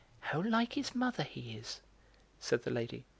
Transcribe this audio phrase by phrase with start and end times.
[0.21, 1.79] "How like his mother he is,"
[2.39, 3.05] said the lady.